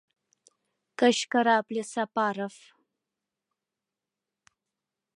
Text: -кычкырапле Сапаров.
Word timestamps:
-кычкырапле 0.99 1.83
Сапаров. 1.91 2.55